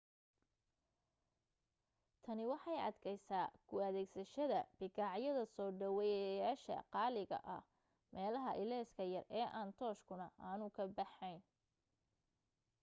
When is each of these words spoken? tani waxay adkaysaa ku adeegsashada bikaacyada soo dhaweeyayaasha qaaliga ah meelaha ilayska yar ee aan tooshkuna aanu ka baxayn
tani 2.23 2.43
waxay 2.51 2.79
adkaysaa 2.89 3.45
ku 3.67 3.75
adeegsashada 3.87 4.59
bikaacyada 4.79 5.43
soo 5.55 5.69
dhaweeyayaasha 5.79 6.77
qaaliga 6.93 7.37
ah 7.55 7.61
meelaha 8.13 8.51
ilayska 8.63 9.03
yar 9.13 9.25
ee 9.39 9.47
aan 9.59 9.69
tooshkuna 9.79 10.25
aanu 10.47 10.65
ka 10.75 10.83
baxayn 10.97 11.39